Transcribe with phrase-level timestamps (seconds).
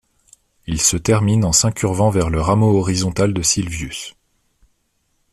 [0.65, 4.15] Il se termine en s'incurvant vers le rameau horizontal de Sylvius.